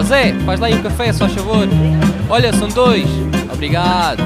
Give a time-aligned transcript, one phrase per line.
[0.00, 1.68] Ó Zé, faz lá aí um café, só favor.
[2.30, 3.04] Olha, são dois.
[3.52, 4.22] Obrigado.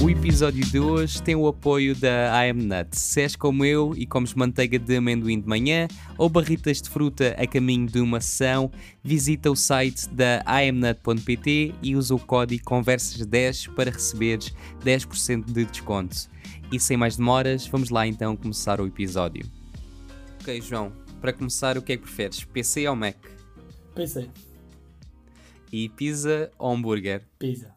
[0.00, 2.98] O episódio de hoje tem o apoio da I Am Nuts.
[2.98, 5.86] Se és como eu e comes manteiga de amendoim de manhã
[6.16, 8.72] ou barritas de fruta a caminho de uma sessão,
[9.04, 16.16] visita o site da imnut.pt e usa o código CONVERSAS10 para receberes 10% de desconto.
[16.72, 19.44] E sem mais demoras, vamos lá então começar o episódio.
[20.40, 20.90] Ok, João,
[21.20, 22.44] para começar, o que é que preferes?
[22.44, 23.16] PC ou Mac?
[23.94, 24.30] PC.
[25.72, 27.26] E pizza ou hambúrguer?
[27.38, 27.76] Pizza.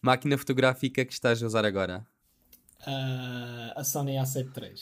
[0.00, 2.06] Máquina fotográfica que estás a usar agora?
[2.86, 4.74] Uh, a Sony A7 III.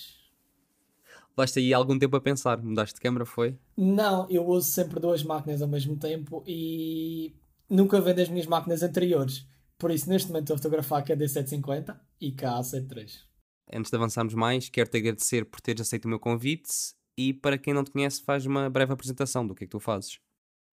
[1.37, 3.59] Levaste aí algum tempo a pensar, mudaste de câmera, foi?
[3.77, 7.35] Não, eu uso sempre duas máquinas ao mesmo tempo e
[7.69, 9.47] nunca vendo as minhas máquinas anteriores.
[9.79, 13.30] Por isso, neste momento, estou a fotografar com a D750 e com a A7 III.
[13.73, 17.75] Antes de avançarmos mais, quero-te agradecer por teres aceito o meu convite e para quem
[17.75, 20.19] não te conhece, faz uma breve apresentação do que é que tu fazes.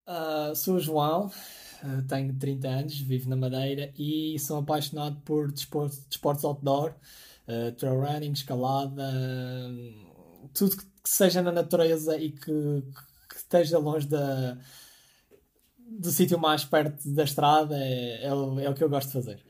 [0.08, 5.52] Uh, sou o João, uh, tenho 30 anos, vivo na Madeira e sou apaixonado por
[5.52, 6.94] desportos, desportos outdoor,
[7.46, 9.04] uh, trail running, escalada,
[10.54, 12.82] tudo que, seja na natureza e que,
[13.30, 14.58] que esteja longe da,
[15.78, 19.42] do sítio mais perto da estrada é, é, é o que eu gosto de fazer.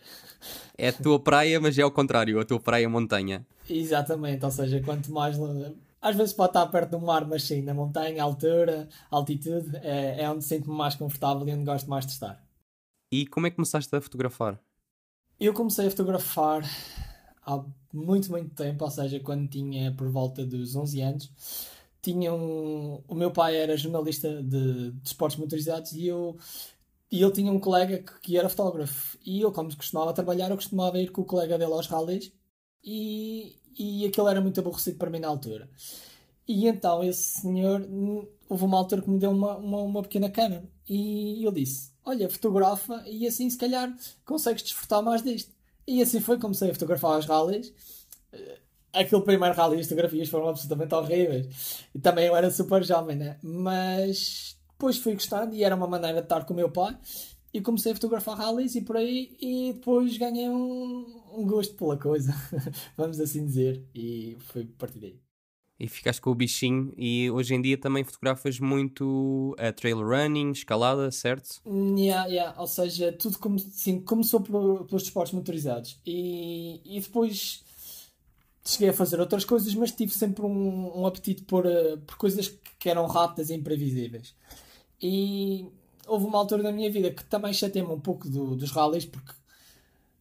[0.76, 3.46] É a tua praia, mas é ao contrário, a tua praia é montanha.
[3.68, 5.36] Exatamente, ou seja, quanto mais.
[6.00, 10.30] Às vezes pode estar perto do mar, mas sim, na montanha, altura, altitude, é, é
[10.30, 12.42] onde sinto-me mais confortável e onde gosto mais de estar.
[13.10, 14.60] E como é que começaste a fotografar?
[15.40, 16.62] Eu comecei a fotografar
[17.44, 21.32] há muito, muito tempo, ou seja, quando tinha por volta dos 11 anos.
[22.00, 23.02] Tinha um...
[23.08, 26.36] O meu pai era jornalista de, de esportes motorizados e eu
[27.10, 29.18] e ele tinha um colega que, que, era fotógrafo.
[29.24, 32.32] E ele, como costumava trabalhar, eu costumava ir com o colega dele aos rallies.
[32.84, 35.70] E, e aquilo era muito aborrecido para mim na altura.
[36.46, 37.86] E então esse senhor,
[38.48, 40.64] houve uma altura que me deu uma, uma, uma pequena câmera.
[40.88, 45.52] E eu disse: Olha, fotografa e assim se calhar consegues desfrutar mais disto.
[45.86, 47.72] E assim foi, comecei a fotografar os rallies.
[48.32, 48.58] Eh,
[48.92, 51.84] aquele primeiro rally as fotografias foram absolutamente horríveis.
[51.94, 53.38] E também eu era super jovem, né?
[53.42, 56.96] Mas depois fui gostando e era uma maneira de estar com o meu pai.
[57.52, 61.96] E comecei a fotografar rallies e por aí, e depois ganhei um, um gosto pela
[61.96, 62.32] coisa,
[62.94, 65.18] vamos assim dizer, e foi a partir daí.
[65.80, 70.50] E ficaste com o bichinho, e hoje em dia também fotografas muito a trail running,
[70.50, 71.60] escalada, certo?
[71.66, 72.60] Yeah, yeah.
[72.60, 77.64] Ou seja, tudo come, sim, começou por, pelos esportes motorizados, e, e depois
[78.62, 82.52] cheguei a fazer outras coisas, mas tive sempre um, um apetite por, uh, por coisas
[82.78, 84.34] que eram rápidas e imprevisíveis.
[85.00, 85.66] E
[86.06, 89.32] houve uma altura da minha vida que também chateei-me um pouco do, dos rallies porque,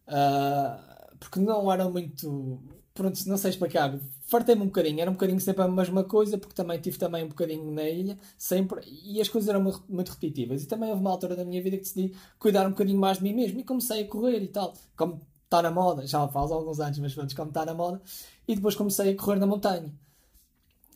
[0.07, 2.59] uh, porque não eram muito.
[2.93, 3.97] Pronto, não sei explicar.
[4.23, 7.29] Fartei-me um bocadinho, era um bocadinho sempre a mesma coisa, porque também tive também um
[7.29, 10.63] bocadinho na ilha, sempre, e as coisas eram muito repetitivas.
[10.63, 13.23] E também houve uma altura da minha vida que decidi cuidar um bocadinho mais de
[13.23, 14.73] mim mesmo e comecei a correr e tal.
[14.97, 18.01] Como está na moda, já faz alguns anos, mas pronto, como está na moda.
[18.47, 19.93] E depois comecei a correr na montanha.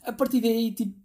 [0.03, 0.98] A partir daí, tipo,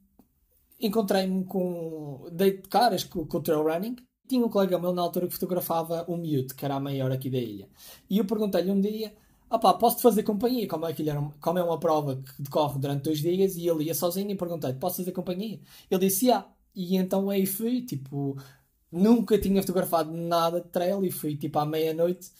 [0.80, 2.28] encontrei-me com.
[2.32, 3.96] dei de caras com, com o trail running.
[4.28, 7.30] Tinha um colega meu na altura que fotografava o Mute, que era a maior aqui
[7.30, 7.68] da ilha.
[8.10, 9.14] E eu perguntei-lhe um dia:
[9.50, 10.66] opá, posso-te fazer companhia?
[10.68, 13.84] Como é, que era, como é uma prova que decorre durante dois dias e ele
[13.84, 15.60] ia sozinho e perguntei-lhe: posso fazer companhia?
[15.90, 16.46] Ele disse: ah.
[16.74, 18.36] E então aí fui, tipo,
[18.92, 22.30] nunca tinha fotografado nada de trail e fui tipo à meia-noite,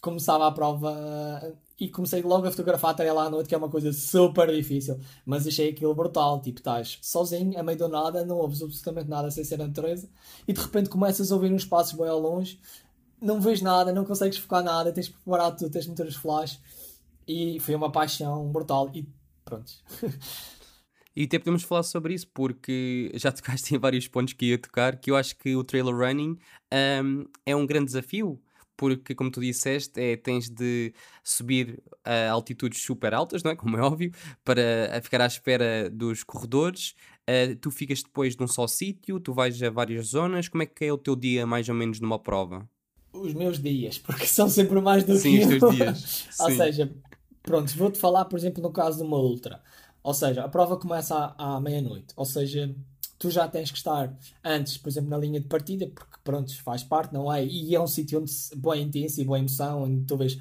[0.00, 3.68] começava a prova e comecei logo a fotografar até lá à noite, que é uma
[3.68, 5.00] coisa super difícil.
[5.26, 6.40] Mas achei aquilo brutal.
[6.40, 10.08] Tipo, estás sozinho, a meio do nada, não ouves absolutamente nada sem ser a natureza,
[10.46, 12.60] e de repente começas a ouvir uns passos bem ao longe,
[13.20, 16.60] não vês nada, não consegues focar nada, tens preparado tudo, tens de meter os flash.
[17.26, 18.88] E foi uma paixão brutal.
[18.94, 19.04] E
[19.44, 19.72] pronto.
[21.14, 24.96] E até podemos falar sobre isso porque já tocaste em vários pontos que ia tocar,
[24.96, 26.38] que eu acho que o trailer running
[27.04, 28.40] um, é um grande desafio
[28.76, 33.56] porque, como tu disseste, é, tens de subir a altitudes super altas, não é?
[33.56, 34.12] Como é óbvio,
[34.44, 36.94] para ficar à espera dos corredores.
[37.22, 40.48] Uh, tu ficas depois num só sítio, tu vais a várias zonas.
[40.48, 42.68] Como é que é o teu dia, mais ou menos, numa prova?
[43.12, 46.28] Os meus dias, porque são sempre mais do Sim, que os teus dias.
[46.40, 46.92] Ou seja,
[47.42, 49.62] pronto, vou-te falar, por exemplo, no caso de uma ultra.
[50.02, 52.12] Ou seja, a prova começa à, à meia-noite.
[52.16, 52.74] Ou seja,
[53.22, 56.82] tu já tens que estar antes, por exemplo, na linha de partida, porque pronto, faz
[56.82, 57.44] parte, não é?
[57.44, 60.40] E é um sítio onde boa intensa e boa emoção, onde tu vês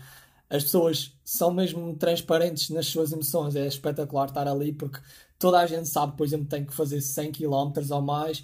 [0.49, 4.99] as pessoas são mesmo transparentes nas suas emoções, é espetacular estar ali porque
[5.37, 8.43] toda a gente sabe, por exemplo, tem que fazer 100 km ou mais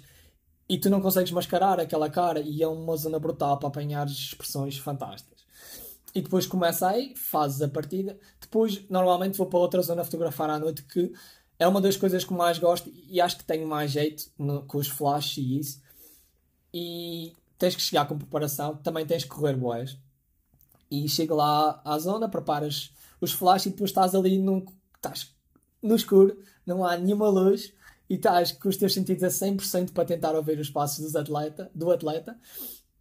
[0.68, 4.78] e tu não consegues mascarar aquela cara e é uma zona brutal para apanhar expressões
[4.78, 5.44] fantásticas.
[6.14, 10.58] E depois começa aí, fazes a partida, depois normalmente vou para outra zona fotografar à
[10.60, 11.12] noite que
[11.58, 14.78] é uma das coisas que mais gosto e acho que tenho mais jeito no, com
[14.78, 15.82] os flashes e isso.
[16.72, 19.98] E tens que chegar com preparação, também tens que correr boés.
[20.90, 24.64] E chega lá à zona, preparas os flashes e depois estás ali no,
[24.94, 25.34] estás
[25.82, 27.72] no escuro, não há nenhuma luz
[28.08, 31.70] e estás com os teus sentidos a 100% para tentar ouvir os passos dos atleta,
[31.74, 32.38] do atleta.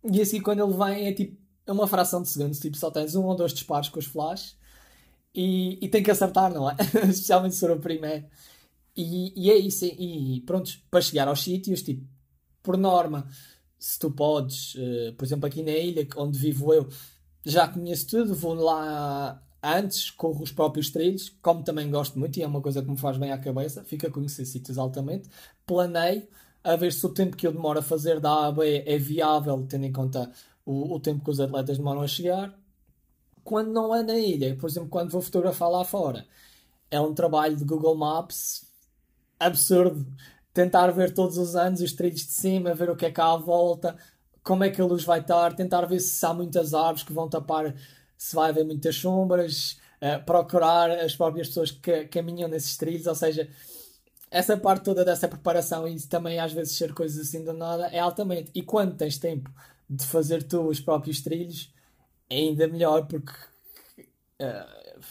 [0.04, 3.14] E assim, quando ele vem, é tipo é uma fração de segundos, tipo, só tens
[3.14, 4.56] um ou dois disparos com os flashes
[5.34, 6.76] e, e tem que acertar, não é?
[7.10, 8.26] Especialmente se for o primeiro.
[8.96, 9.86] E, e é isso.
[9.86, 12.06] E pronto, para chegar aos sítios, tipo,
[12.64, 13.28] por norma,
[13.78, 16.88] se tu podes, uh, por exemplo, aqui na ilha onde vivo eu,
[17.46, 22.44] já conheço tudo, vou lá antes, corro os próprios trilhos, como também gosto muito e
[22.44, 25.30] é uma coisa que me faz bem à cabeça, fica a conhecer sítios altamente.
[25.66, 26.28] Planeio
[26.64, 29.86] a ver se o tempo que eu demoro a fazer da A é viável, tendo
[29.86, 30.32] em conta
[30.66, 32.54] o, o tempo que os atletas demoram a chegar.
[33.48, 36.28] Quando não é na ilha, por exemplo, quando vou fotografar lá fora,
[36.92, 38.66] é um trabalho de Google Maps
[39.40, 40.06] absurdo.
[40.54, 43.38] Tentar ver todos os anos os trilhos de cima, ver o que é há à
[43.38, 43.96] volta,
[44.44, 47.30] como é que a luz vai estar, tentar ver se há muitas árvores que vão
[47.30, 47.74] tapar,
[48.18, 53.16] se vai haver muitas sombras, uh, procurar as próprias pessoas que caminham nesses trilhos, ou
[53.16, 53.48] seja,
[54.30, 58.00] essa parte toda dessa preparação e também às vezes ser coisas assim do nada é
[58.00, 58.52] altamente.
[58.54, 59.50] E quando tens tempo
[59.90, 61.72] de fazer tu os próprios trilhos,
[62.30, 63.34] é ainda melhor porque
[64.42, 65.02] uh,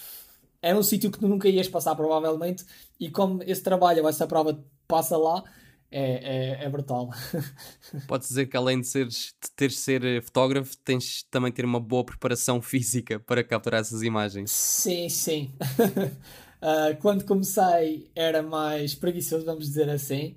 [0.62, 2.64] é um sítio que tu nunca ias passar provavelmente
[2.98, 5.44] e como esse trabalho ou essa prova passa lá,
[5.90, 7.10] é, é, é brutal.
[8.08, 11.64] Podes dizer que além de, seres, de teres de ser eh, fotógrafo, tens também ter
[11.64, 14.50] uma boa preparação física para capturar essas imagens.
[14.50, 15.54] Sim, sim.
[15.60, 20.36] uh, quando comecei era mais preguiçoso, vamos dizer assim,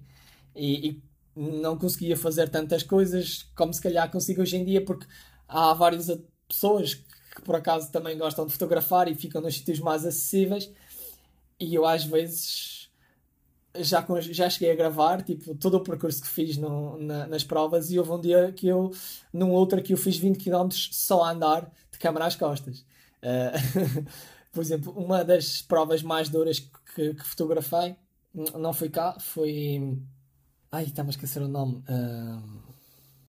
[0.56, 5.06] e, e, não conseguia fazer tantas coisas como se calhar consigo hoje em dia, porque
[5.48, 6.10] há várias
[6.50, 10.69] pessoas que por acaso também gostam de fotografar e ficam nos sítios mais acessíveis
[11.60, 12.90] e eu às vezes
[13.78, 17.92] já, já cheguei a gravar tipo, todo o percurso que fiz no, na, nas provas
[17.92, 18.92] e houve um dia que eu,
[19.31, 22.80] num outro que eu fiz 20 km só a andar de câmera às costas.
[23.24, 24.06] Uh,
[24.52, 27.95] por exemplo, uma das provas mais duras que, que fotografei
[28.34, 29.98] não foi cá, foi.
[30.72, 31.84] Ai, estava a esquecer o nome.
[31.90, 32.60] Uh,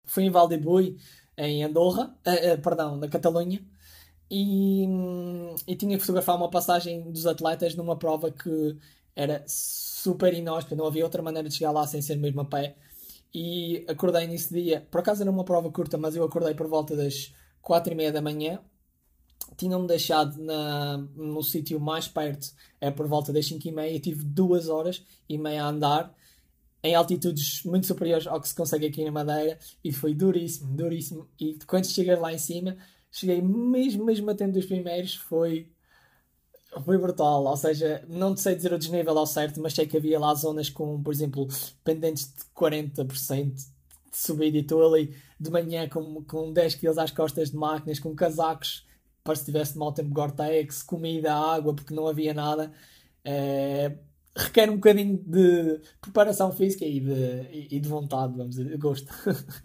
[0.05, 0.97] foi em Valdebui,
[1.47, 3.63] em Andorra, uh, uh, perdão, na Catalunha
[4.33, 4.87] e,
[5.67, 8.77] e tinha que fotografar uma passagem dos atletas numa prova que
[9.13, 12.77] era super inóspita, não havia outra maneira de chegar lá sem ser mesmo a pé.
[13.33, 16.95] E acordei nesse dia, por acaso era uma prova curta, mas eu acordei por volta
[16.95, 18.61] das 4 e meia da manhã.
[19.57, 23.99] Tinham-me deixado na, no sítio mais perto, é por volta das 5 e meia.
[23.99, 26.15] Tive duas horas e meia a andar
[26.83, 31.27] em altitudes muito superiores ao que se consegue aqui na Madeira e foi duríssimo, duríssimo.
[31.39, 32.77] E quando chegas lá em cima,
[33.11, 35.69] cheguei mesmo, mesmo a tempo dos primeiros, foi,
[36.83, 37.45] foi brutal.
[37.45, 40.69] Ou seja, não sei dizer o desnível ao certo, mas sei que havia lá zonas
[40.69, 41.47] com, por exemplo,
[41.83, 47.11] pendentes de 40% de subida e estou ali de manhã com, com 10 kg às
[47.11, 48.85] costas de máquinas, com casacos
[49.23, 52.71] para se tivesse mau tempo Gore-Tex, comida, água, porque não havia nada.
[53.23, 53.95] É,
[54.35, 59.11] requer um bocadinho de preparação física e de, e de vontade, vamos dizer, gosto.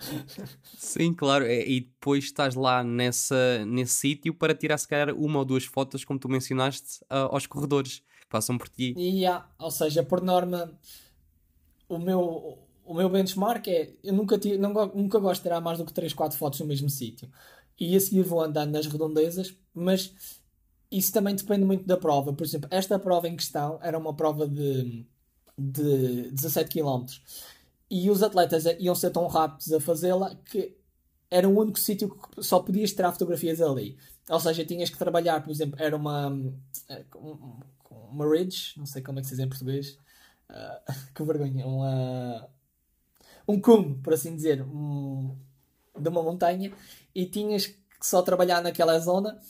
[0.76, 5.38] Sim, claro, é, e depois estás lá nessa, nesse sítio para tirar se calhar uma
[5.38, 8.94] ou duas fotos, como tu mencionaste, uh, aos corredores que passam por ti.
[8.96, 10.76] E, yeah, ou seja, por norma,
[11.88, 15.78] o meu, o meu benchmark é, eu nunca, tive, não, nunca gosto de tirar mais
[15.78, 17.30] do que 3, 4 fotos no mesmo sítio.
[17.78, 20.12] E a seguir vou andando nas redondezas, mas
[20.90, 22.33] isso também depende muito da prova.
[22.33, 25.07] Por exemplo, esta prova em questão era uma prova de,
[25.59, 27.07] de 17 km
[27.90, 30.76] e os atletas iam ser tão rápidos a fazê-la que
[31.31, 33.97] era o único sítio que só podias tirar fotografias ali.
[34.28, 36.28] Ou seja, tinhas que trabalhar, por exemplo, era uma,
[37.90, 39.99] uma ridge, não sei como é que se diz em português,
[40.50, 42.49] uh, que vergonha, uma,
[43.47, 45.37] um cume, por assim dizer, um,
[45.99, 46.73] de uma montanha,
[47.14, 49.40] e tinhas que só trabalhar naquela zona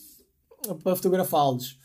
[0.82, 1.78] para fotografá-los.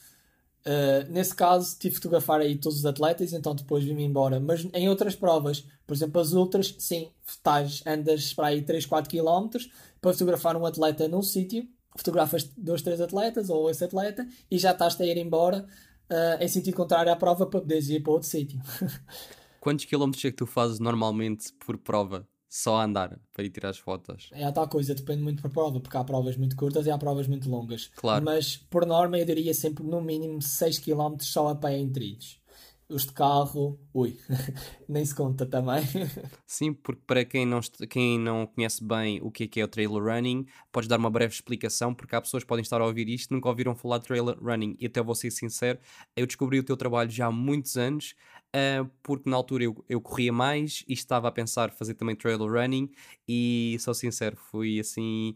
[0.65, 4.39] Uh, nesse caso, tive de fotografar aí todos os atletas, então depois vim-me embora.
[4.39, 9.09] Mas em outras provas, por exemplo, as ultras, sim, estás, andas para aí 3, 4
[9.09, 9.57] km
[9.99, 14.71] para fotografar um atleta num sítio, fotografas dois, três atletas ou esse atleta e já
[14.71, 15.67] estás a ir embora
[16.09, 18.59] uh, em sentido contrário à prova para poderes ir para outro sítio.
[19.59, 22.27] Quantos quilómetros é que tu fazes normalmente por prova?
[22.53, 24.29] Só a andar para ir tirar as fotos.
[24.33, 26.97] É a tal coisa, depende muito da prova, porque há provas muito curtas e há
[26.97, 27.89] provas muito longas.
[27.95, 28.25] Claro.
[28.25, 32.41] Mas por norma eu diria sempre no mínimo 6 km só a pé em trilhos.
[32.89, 34.17] os de carro, ui,
[34.85, 35.81] nem se conta também.
[36.45, 39.67] Sim, porque para quem não, quem não conhece bem o que é, que é o
[39.69, 43.07] trailer running, podes dar uma breve explicação, porque há pessoas que podem estar a ouvir
[43.07, 44.75] isto nunca ouviram falar de trailer running.
[44.77, 45.79] E até vou ser sincero,
[46.17, 48.13] eu descobri o teu trabalho já há muitos anos
[48.55, 52.39] uh, porque na altura eu, eu corria mais e estava a pensar fazer também trail
[52.39, 52.89] running
[53.27, 55.35] e sou sincero, fui assim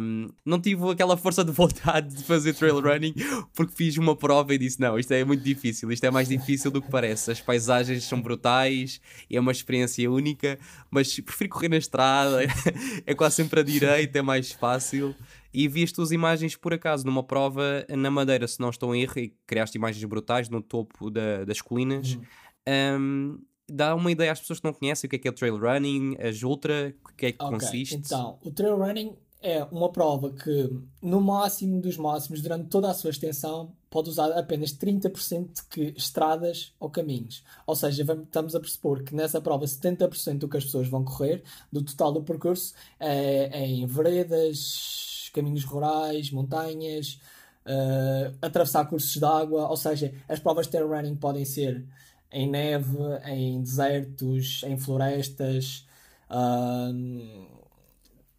[0.00, 3.14] um, não tive aquela força de vontade de fazer trail running
[3.54, 6.70] porque fiz uma prova e disse não, isto é muito difícil, isto é mais difícil
[6.70, 10.58] do que parece, as paisagens são brutais e é uma experiência única,
[10.90, 12.42] mas prefiro correr na estrada,
[13.06, 15.14] é quase sempre a direita, é mais fácil
[15.56, 19.18] e vi as imagens por acaso numa prova na Madeira, se não estou em erro,
[19.18, 22.12] e criaste imagens brutais no topo da, das colinas.
[22.12, 23.00] Uhum.
[23.00, 25.34] Um, dá uma ideia às pessoas que não conhecem o que é que é o
[25.34, 27.58] trail running, as ultra, o que é que okay.
[27.58, 27.94] consiste?
[27.94, 32.94] Então, o trail running é uma prova que, no máximo dos máximos, durante toda a
[32.94, 37.42] sua extensão, pode usar apenas 30% de estradas ou caminhos.
[37.66, 41.02] Ou seja, vamos, estamos a pressupor que nessa prova 70% do que as pessoas vão
[41.02, 47.20] correr, do total do percurso, é em veredas, caminhos rurais, montanhas,
[47.66, 51.84] uh, atravessar cursos de água, ou seja, as provas de trail running podem ser
[52.32, 55.86] em neve, em desertos, em florestas,
[56.30, 57.46] uh,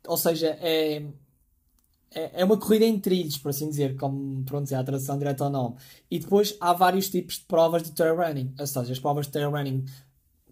[0.07, 1.03] ou seja, é,
[2.11, 5.43] é, é uma corrida em trilhos, por assim dizer, como pronto, é a tradução direta
[5.43, 5.75] ao nome.
[6.09, 9.33] E depois há vários tipos de provas de trail running, ou seja, as provas de
[9.33, 9.85] trail running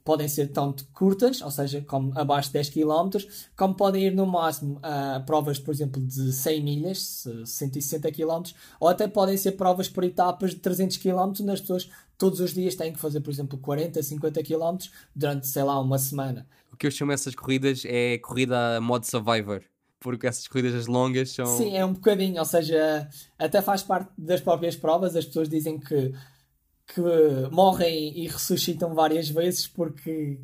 [0.06, 3.10] podem ser tanto curtas, ou seja, como abaixo de 10 km,
[3.58, 8.88] como podem ir no máximo a provas, por exemplo, de 100 milhas, 160 km, ou
[8.88, 12.76] até podem ser provas por etapas de 300 km, onde as pessoas todos os dias
[12.76, 14.78] têm que fazer, por exemplo, 40, 50 km
[15.16, 16.48] durante, sei lá, uma semana.
[16.72, 19.64] O que eu chamo essas corridas é corrida modo Survivor
[19.98, 21.48] porque essas corridas longas são.
[21.48, 23.10] Sim, é um bocadinho, ou seja,
[23.40, 25.16] até faz parte das próprias provas.
[25.16, 26.14] As pessoas dizem que
[26.88, 27.01] que
[27.51, 30.39] morrem e ressuscitam várias vezes porque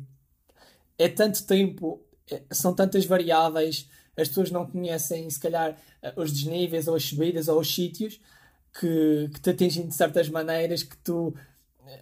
[0.98, 5.76] é tanto tempo, é, são tantas variáveis, as pessoas não conhecem, se calhar,
[6.16, 8.20] os desníveis ou as subidas ou os sítios
[8.78, 11.34] que, que te atingem de certas maneiras que tu.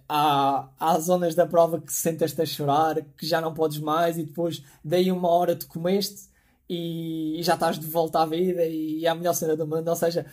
[0.07, 4.23] Há, há zonas da prova que sentas-te a chorar, que já não podes mais, e
[4.23, 6.29] depois, daí uma hora, tu comeste
[6.69, 9.87] e, e já estás de volta à vida e é a melhor cena do mundo.
[9.87, 10.25] Ou seja,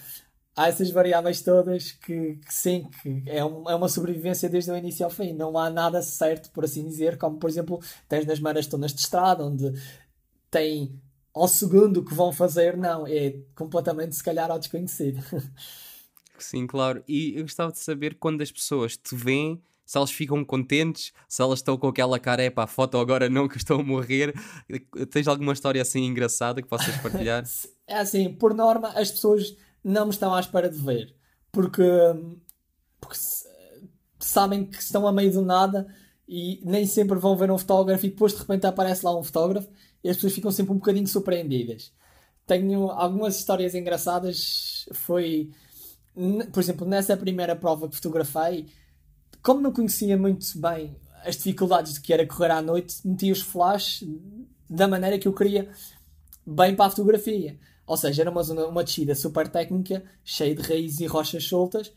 [0.58, 4.76] há essas variáveis todas que, que sim, que é, um, é, uma sobrevivência desde o
[4.76, 5.32] início ao fim.
[5.32, 9.44] Não há nada certo, por assim dizer, como por exemplo tens nas maratonas de estrada,
[9.44, 9.72] onde
[10.50, 11.00] tem
[11.32, 15.22] ao segundo que vão fazer, não, é completamente se calhar ao desconhecido.
[16.36, 17.04] Sim, claro.
[17.06, 21.40] E eu gostava de saber quando as pessoas te veem, se elas ficam contentes, se
[21.40, 24.34] elas estão com aquela cara, é a foto agora não que estou a morrer.
[25.10, 27.44] Tens alguma história assim engraçada que possas partilhar?
[27.90, 31.14] É assim, por norma, as pessoas não me estão à espera de ver.
[31.50, 31.82] Porque,
[33.00, 33.18] porque
[34.18, 35.86] sabem que estão a meio do nada
[36.28, 39.68] e nem sempre vão ver um fotógrafo e depois de repente aparece lá um fotógrafo
[40.04, 41.92] e as pessoas ficam sempre um bocadinho surpreendidas.
[42.46, 44.86] Tenho algumas histórias engraçadas.
[44.92, 45.50] Foi,
[46.52, 48.66] por exemplo, nessa primeira prova que fotografei,
[49.42, 53.40] como não conhecia muito bem as dificuldades de que era correr à noite, meti os
[53.40, 54.04] flash
[54.68, 55.70] da maneira que eu queria,
[56.46, 57.58] bem para a fotografia.
[57.88, 61.90] Ou seja, era uma, zona, uma descida super técnica, cheia de raízes e rochas soltas,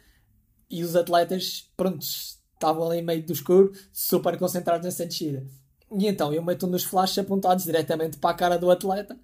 [0.69, 5.45] e os atletas, prontos, estavam ali meio do escuro, super concentrados nessa descida.
[5.91, 9.19] E então eu meto nos flashes apontados diretamente para a cara do atleta,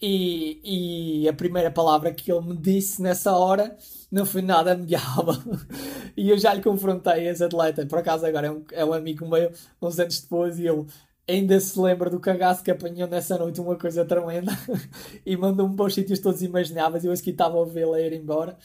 [0.00, 3.76] e, e a primeira palavra que ele me disse nessa hora
[4.12, 5.34] não foi nada amigável.
[6.16, 9.28] e eu já lhe confrontei esse atleta, por acaso agora é um, é um amigo
[9.28, 9.50] meu,
[9.82, 10.86] uns anos depois, e ele
[11.26, 14.52] ainda se lembra do cagaço que apanhou nessa noite, uma coisa tremenda,
[15.24, 17.04] e mandou-me para os sítios todos imagináveis.
[17.04, 18.56] Eu aqui estava a ouvi-la ir embora.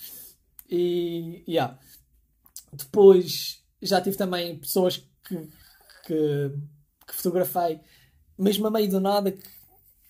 [0.70, 1.78] E, yeah.
[2.72, 5.36] Depois já tive também pessoas que,
[6.06, 6.52] que,
[7.08, 7.80] que fotografei,
[8.38, 9.44] mesmo a meio do nada, que,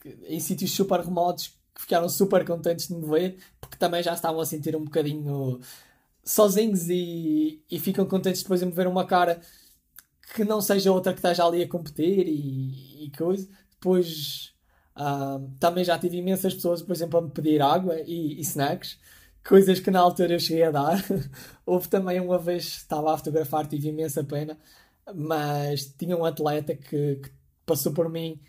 [0.02, 4.14] que, em sítios super remotos, que ficaram super contentes de me ver, porque também já
[4.14, 5.60] estavam a sentir um bocadinho
[6.24, 9.40] sozinhos e, e ficam contentes depois de me ver uma cara
[10.34, 13.48] que não seja outra que esteja ali a competir e, e coisa.
[13.72, 14.54] Depois
[14.96, 19.00] uh, também já tive imensas pessoas, por exemplo, a me pedir água e, e snacks,
[19.48, 21.04] coisas que na altura eu cheguei a dar.
[21.66, 24.58] Houve também uma vez, estava a fotografar, tive imensa pena,
[25.16, 27.32] mas tinha um atleta que, que
[27.66, 28.40] passou por mim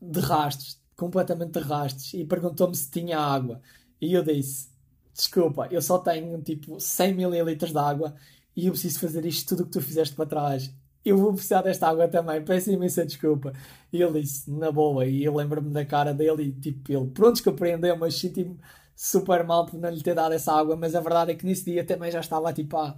[0.00, 3.60] de rastros, completamente de rastros, e perguntou-me se tinha água.
[4.00, 4.70] E eu disse:
[5.14, 8.14] Desculpa, eu só tenho tipo 100 ml de água
[8.56, 10.72] e eu preciso fazer isto tudo o que tu fizeste para trás
[11.04, 13.52] eu vou precisar desta água também, peço imensa desculpa.
[13.92, 17.42] E ele disse, na boa, e eu lembro-me da cara dele e tipo, ele, pronto
[17.42, 18.58] que aprendeu, mas senti-me
[18.94, 21.64] super mal por não lhe ter dado essa água, mas a verdade é que nesse
[21.64, 22.96] dia também já estava tipo há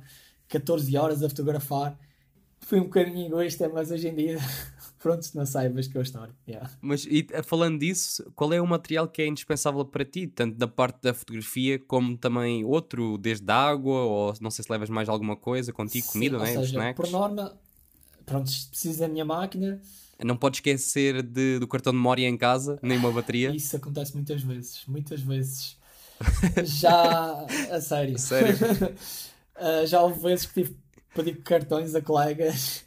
[0.49, 1.97] 14 horas a fotografar
[2.61, 4.39] fui um bocadinho egoísta, mas hoje em dia,
[4.99, 6.35] pronto, não sei, mas que é a história.
[6.47, 6.71] Yeah.
[6.81, 10.57] Mas e, eh, falando disso, qual é o material que é indispensável para ti, tanto
[10.57, 14.91] da parte da fotografia como também outro, desde a água, ou não sei se levas
[14.91, 16.47] mais alguma coisa contigo, Sim, comida, né?
[16.47, 16.97] seja, snacks?
[16.97, 17.59] por norma,
[18.27, 19.81] pronto, preciso da minha máquina.
[20.23, 23.51] Não podes esquecer de- do cartão de memória em casa, nem uma bateria.
[23.57, 25.77] Isso acontece muitas vezes, muitas vezes.
[26.65, 28.19] Já, a sério.
[28.19, 28.57] Sério?
[29.63, 32.83] Ah, já houve vezes que tive que pedir cartões a colegas,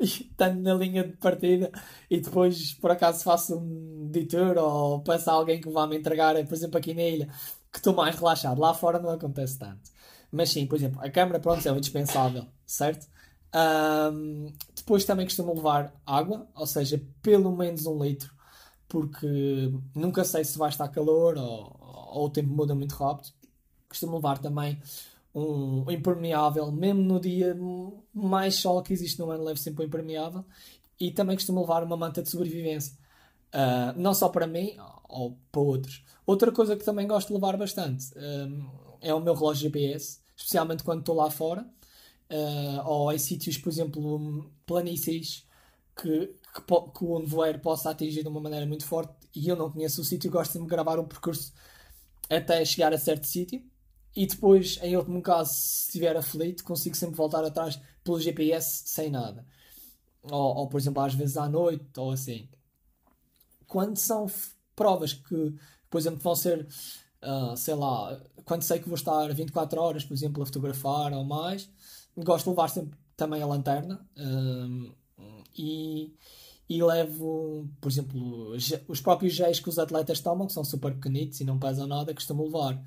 [0.00, 1.70] estando na linha de partida,
[2.10, 6.34] e depois por acaso faço um detour ou peço a alguém que vá me entregar,
[6.46, 7.28] por exemplo, aqui na ilha,
[7.72, 8.60] que estou mais relaxado.
[8.60, 9.88] Lá fora não acontece tanto.
[10.32, 13.06] Mas sim, por exemplo, a câmera, pronto, é o indispensável, certo?
[13.52, 18.32] Ahm, depois também costumo levar água, ou seja, pelo menos um litro,
[18.88, 21.76] porque nunca sei se vai estar calor ou,
[22.12, 23.32] ou o tempo muda muito rápido.
[23.88, 24.80] Costumo levar também
[25.34, 27.56] um impermeável, mesmo no dia
[28.12, 30.44] mais sol que existe no ano, levo sempre um impermeável.
[31.00, 32.96] E também costumo levar uma manta de sobrevivência.
[33.52, 34.76] Ah, não só para mim,
[35.08, 36.04] ou para outros.
[36.26, 38.48] Outra coisa que também gosto de levar bastante ah,
[39.00, 41.66] é o meu relógio GPS, especialmente quando estou lá fora,
[42.30, 45.46] ah, ou em sítios, por exemplo, planícies
[45.96, 49.70] que, que, que o nevoeiro possa atingir de uma maneira muito forte e eu não
[49.70, 51.52] conheço o sítio, gosto de gravar o percurso
[52.28, 53.62] até chegar a certo sítio.
[54.16, 59.10] E depois, em último caso, se estiver aflito, consigo sempre voltar atrás pelo GPS sem
[59.10, 59.46] nada.
[60.22, 62.48] Ou, ou, por exemplo, às vezes à noite, ou assim.
[63.66, 64.26] Quando são
[64.74, 65.54] provas que,
[65.88, 66.66] por exemplo, vão ser,
[67.22, 71.24] ah, sei lá, quando sei que vou estar 24 horas, por exemplo, a fotografar ou
[71.24, 71.70] mais,
[72.24, 74.00] gosto de levar sempre também a lanterna.
[74.16, 74.92] hum,
[75.58, 76.14] e,
[76.68, 78.54] e levo, por exemplo,
[78.86, 82.14] os próprios géis que os atletas tomam, que são super pequenitos e não pesam nada,
[82.14, 82.80] costumo levar.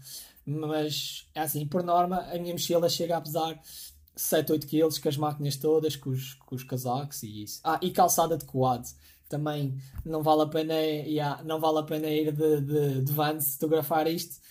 [0.46, 3.60] Mas, é assim, por norma, a minha mochila chega a pesar
[4.16, 7.60] 7, 8 quilos, com as máquinas todas, com os, com os casacos e isso.
[7.64, 8.88] Ah, e calçada de quad.
[9.28, 13.54] Também não vale a pena, yeah, não vale a pena ir de, de, de Vans
[13.54, 14.42] fotografar isto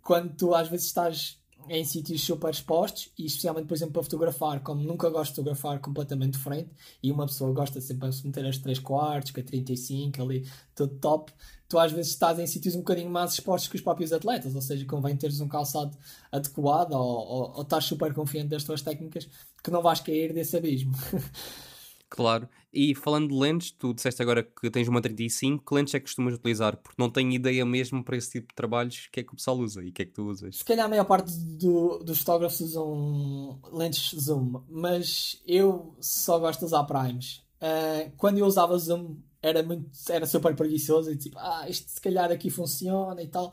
[0.00, 1.38] quando tu às vezes estás
[1.70, 5.78] em sítios super expostos e especialmente, por exemplo, para fotografar, como nunca gosto de fotografar
[5.80, 6.70] completamente de frente
[7.02, 10.94] e uma pessoa gosta sempre de meter as 3 quartos, com a 35 ali, tudo
[10.96, 11.32] top,
[11.68, 14.62] tu às vezes estás em sítios um bocadinho mais expostos que os próprios atletas, ou
[14.62, 15.96] seja, convém teres um calçado
[16.32, 19.28] adequado ou, ou, ou estás super confiante das tuas técnicas
[19.62, 20.92] que não vais cair desse abismo.
[22.10, 22.48] Claro.
[22.72, 26.06] E falando de lentes, tu disseste agora que tens uma 35, que lentes é que
[26.06, 26.76] costumas utilizar?
[26.76, 29.58] Porque não tenho ideia mesmo para esse tipo de trabalhos que é que o pessoal
[29.58, 30.56] usa e que é que tu usas.
[30.56, 36.60] Se calhar a maior parte do- dos fotógrafos usam lentes zoom, mas eu só gosto
[36.60, 37.42] de usar primes.
[37.60, 42.00] Ah, quando eu usava zoom era muito, era super preguiçoso e tipo, ah, isto se
[42.00, 43.52] calhar aqui funciona e tal.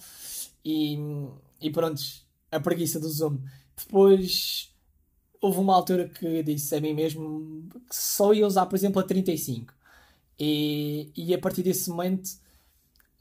[0.64, 0.98] E,
[1.62, 2.02] e pronto,
[2.52, 3.40] a preguiça do zoom.
[3.78, 4.74] Depois
[5.46, 9.04] houve uma altura que disse a mim mesmo que só ia usar, por exemplo, a
[9.04, 9.74] 35.
[10.40, 12.30] E, e a partir desse momento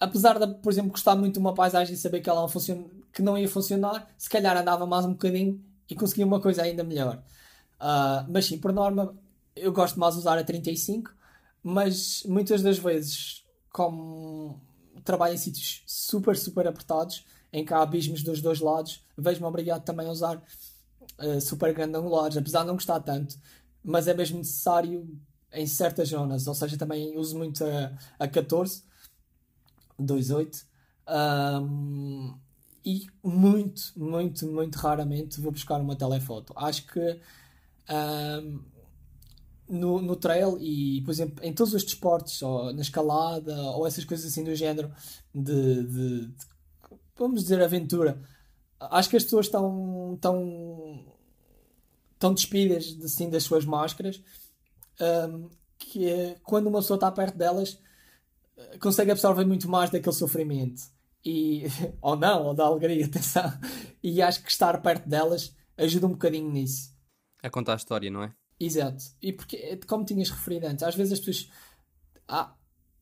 [0.05, 2.85] apesar de, por exemplo, gostar muito de uma paisagem e saber que ela não, funciona,
[3.13, 6.85] que não ia funcionar, se calhar andava mais um bocadinho e conseguia uma coisa ainda
[6.85, 7.23] melhor.
[7.81, 9.15] Ah, mas sim, por norma,
[9.57, 11.11] eu gosto mais de usar a 35,
[11.63, 14.61] mas muitas das vezes, como
[15.05, 19.85] trabalho em sítios super, super apertados, em que há abismos dos dois lados, vejo-me obrigado
[19.85, 20.43] também a usar
[21.19, 23.37] ah, super grande angulares, apesar de não gostar tanto,
[23.83, 25.09] mas é mesmo necessário
[25.53, 28.83] em certas zonas, ou seja, também uso muito a, a 14
[29.99, 30.67] 2.8
[31.07, 32.35] Ahm,
[32.85, 36.53] e muito, muito, muito raramente vou buscar uma telefoto.
[36.57, 37.21] Acho que
[37.89, 38.61] ahm,
[39.69, 44.05] no, no trail e, por exemplo, em todos os desportos, ou na escalada, ou essas
[44.05, 44.93] coisas assim do género
[45.35, 46.35] de, de- de-
[47.17, 48.21] vamos dizer, aventura,
[48.91, 51.05] acho que as pessoas estão tão,
[52.19, 54.23] tão despidas de, assim, das suas máscaras
[55.01, 57.79] ahm, que é, quando uma pessoa está perto delas
[58.81, 60.83] consegue absorver muito mais daquele sofrimento.
[61.25, 61.65] E,
[62.01, 63.53] ou não, ou da alegria, atenção.
[64.03, 66.93] E acho que estar perto delas ajuda um bocadinho nisso.
[67.43, 68.35] A contar a história, não é?
[68.59, 69.05] Exato.
[69.21, 71.51] E porque, como tinhas referido antes, às vezes as pessoas.
[72.27, 72.55] Ah,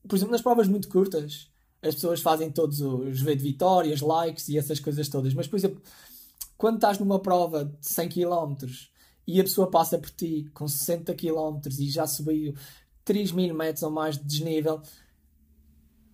[0.08, 1.51] por exemplo, nas provas muito curtas,
[1.82, 5.34] as pessoas fazem todos os V de vitórias, likes e essas coisas todas.
[5.34, 5.82] Mas, por exemplo,
[6.56, 8.54] quando estás numa prova de 100 km
[9.26, 12.54] e a pessoa passa por ti com 60 km e já subiu
[13.04, 14.80] 3 mil metros ou mais de desnível,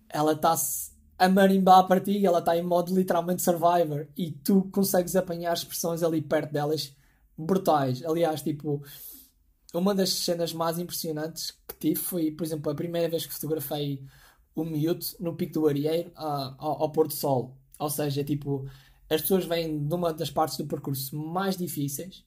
[0.09, 5.15] ela está-se a marimbar para ti, ela está em modo literalmente survivor e tu consegues
[5.15, 6.95] apanhar expressões ali perto delas
[7.37, 8.03] brutais.
[8.03, 8.81] Aliás, tipo,
[9.73, 14.03] uma das cenas mais impressionantes que tive foi, por exemplo, a primeira vez que fotografei
[14.55, 17.55] o miúdo no Pico do Arieiro ao, ao pôr do sol.
[17.77, 18.65] Ou seja, tipo,
[19.09, 22.23] as pessoas vêm de uma das partes do percurso mais difíceis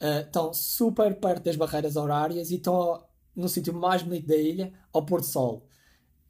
[0.00, 4.72] uh, estão super perto das barreiras horárias e estão no sítio mais bonito da ilha,
[4.92, 5.68] ao pôr do sol.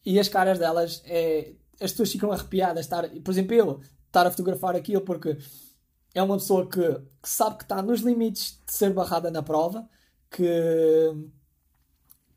[0.04, 2.84] E as caras delas, é, as pessoas ficam arrepiadas.
[2.84, 5.36] Estar, por exemplo, eu estar a fotografar aquilo porque
[6.14, 6.80] é uma pessoa que,
[7.22, 9.88] que sabe que está nos limites de ser barrada na prova,
[10.30, 10.44] que,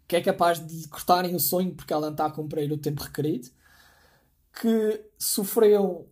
[0.10, 3.04] que é capaz de cortarem o sonho porque ela não está a cumprir o tempo
[3.04, 3.50] requerido,
[4.60, 6.10] que sofreu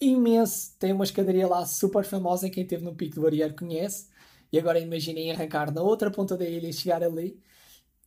[0.00, 4.08] imenso, tem uma escadaria lá super famosa, quem esteve no Pico do Barreiro conhece,
[4.52, 7.42] e agora imaginem arrancar na outra ponta da ilha e chegar ali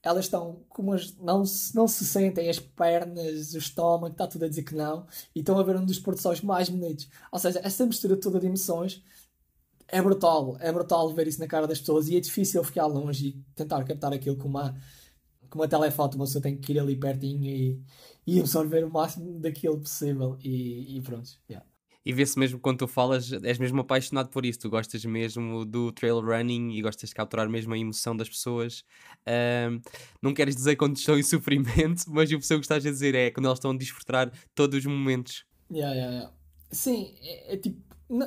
[0.04, 1.43] elas estão como as, não,
[1.76, 5.60] não se sentem as pernas, o estômago, está tudo a dizer que não, e estão
[5.60, 7.08] a ver um dos portos mais bonitos.
[7.32, 9.04] Ou seja, essa mistura toda de emoções
[9.88, 13.28] é brutal, é brutal ver isso na cara das pessoas e é difícil ficar longe
[13.28, 14.76] e tentar captar aquilo com uma,
[15.51, 17.81] com uma telefoto, uma pessoa tem que ir ali pertinho e,
[18.25, 21.65] e absorver o máximo daquilo possível e, e pronto, yeah
[22.05, 25.91] e vê-se mesmo quando tu falas, és mesmo apaixonado por isso, tu gostas mesmo do
[25.91, 28.83] trail running e gostas de capturar mesmo a emoção das pessoas.
[29.27, 29.79] Um,
[30.21, 33.45] não queres dizer quando estão em sofrimento, mas o que estás a dizer é quando
[33.45, 35.45] elas estão a desfrutar todos os momentos.
[35.71, 36.33] Yeah, yeah, yeah.
[36.71, 37.79] Sim, é, é tipo,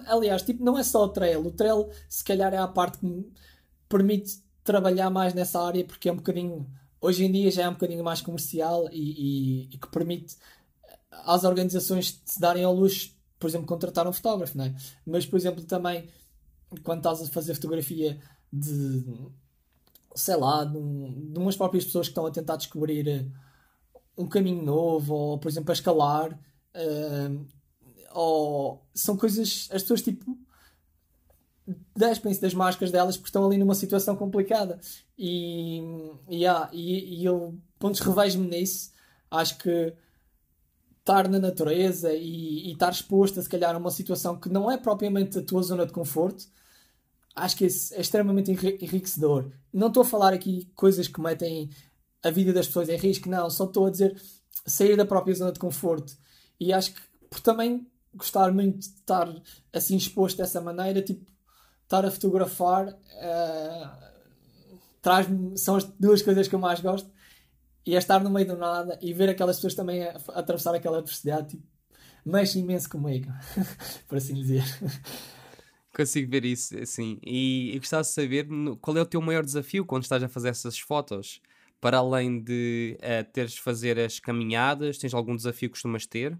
[0.06, 3.06] aliás, tipo, não é só o trail, o trail se calhar é a parte que
[3.06, 3.32] me
[3.88, 6.66] permite trabalhar mais nessa área porque é um bocadinho,
[7.06, 10.36] hoje em dia já é um bocadinho mais comercial e, e, e que permite
[11.10, 13.14] às organizações se darem ao luxo
[13.44, 14.74] por exemplo, contratar um fotógrafo, não é?
[15.06, 16.08] Mas, por exemplo, também
[16.82, 18.18] quando estás a fazer fotografia
[18.50, 19.04] de,
[20.14, 23.26] sei lá, de, de umas próprias pessoas que estão a tentar descobrir eh,
[24.16, 27.46] um caminho novo, ou, por exemplo, a escalar, uh,
[28.12, 30.38] ou são coisas, as pessoas tipo
[31.96, 34.78] despem-se das máscaras delas porque estão ali numa situação complicada
[35.18, 35.78] e,
[36.28, 38.92] e, yeah, e, e eu, pontos revejo-me nisso
[39.30, 39.94] acho que
[41.00, 44.70] estar na natureza e, e estar exposto a se calhar a uma situação que não
[44.70, 46.46] é propriamente a tua zona de conforto,
[47.36, 49.50] acho que é, é extremamente enriquecedor.
[49.72, 51.68] Não estou a falar aqui coisas que metem
[52.22, 54.20] a vida das pessoas em risco, não, só estou a dizer
[54.66, 56.16] sair da própria zona de conforto.
[56.58, 59.28] E acho que por também gostar muito de estar
[59.72, 61.30] assim exposto dessa maneira, tipo,
[61.94, 64.04] estar a fotografar uh,
[65.00, 65.26] traz
[65.56, 67.10] são as duas coisas que eu mais gosto
[67.86, 70.74] e é estar no meio do nada e ver aquelas pessoas também a, a atravessar
[70.74, 71.62] aquela adversidade, tipo,
[72.24, 73.30] mexe imenso comigo,
[74.08, 74.64] por assim dizer.
[75.94, 77.20] Consigo ver isso, assim.
[77.22, 78.48] E, e gostava de saber
[78.80, 81.40] qual é o teu maior desafio quando estás a fazer essas fotos?
[81.80, 86.36] Para além de uh, teres de fazer as caminhadas, tens algum desafio que costumas ter?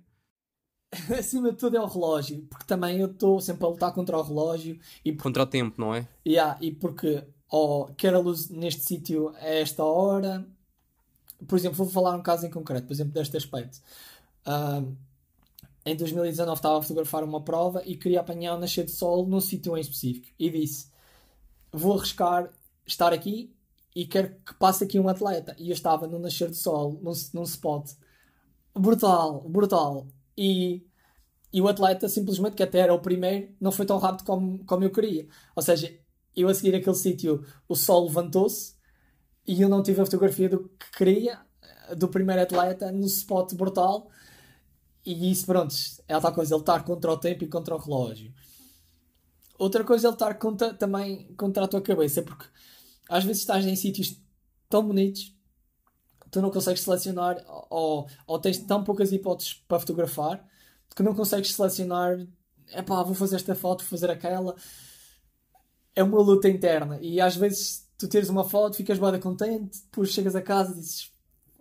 [1.19, 4.23] Acima de tudo é o relógio, porque também eu estou sempre a lutar contra o
[4.23, 4.79] relógio.
[5.05, 5.25] E por...
[5.25, 6.07] Contra o tempo, não é?
[6.27, 10.47] Yeah, e porque oh, quero a luz neste sítio a esta hora,
[11.47, 13.81] por exemplo, vou falar um caso em concreto, por exemplo, deste aspecto.
[14.47, 14.95] Uh,
[15.87, 19.41] em 2019 estava a fotografar uma prova e queria apanhar o nascer de sol num
[19.41, 20.29] sítio em específico.
[20.39, 20.89] E disse:
[21.71, 22.51] Vou arriscar
[22.87, 23.55] estar aqui
[23.95, 25.55] e quero que passe aqui um atleta.
[25.59, 27.91] E eu estava no nascer de sol, num, num spot
[28.75, 30.07] brutal, brutal.
[30.37, 30.87] E,
[31.53, 34.85] e o atleta, simplesmente, que até era o primeiro, não foi tão rápido como, como
[34.85, 35.29] eu queria.
[35.55, 35.97] Ou seja,
[36.37, 38.75] eu a seguir aquele sítio, o sol levantou-se
[39.47, 41.41] e eu não tive a fotografia do que queria,
[41.97, 44.11] do primeiro atleta, no spot brutal.
[45.05, 45.75] E isso, pronto,
[46.09, 48.33] é tal coisa, ele estar contra o tempo e contra o relógio.
[49.59, 52.47] Outra coisa é ele estar contra, também contra a tua cabeça, porque
[53.09, 54.19] às vezes estás em sítios
[54.69, 55.35] tão bonitos,
[56.35, 60.45] tu não consegues selecionar, ou, ou tens tão poucas hipóteses para fotografar,
[60.95, 62.27] que não consegues selecionar,
[62.73, 64.57] é pá, vou fazer esta foto, vou fazer aquela.
[65.95, 70.11] É uma luta interna, e às vezes tu teres uma foto, ficas bada contente, depois
[70.11, 71.13] chegas a casa e dizes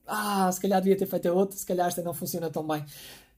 [0.07, 2.83] ah, se calhar devia ter feito a outra, se calhar esta não funciona tão bem.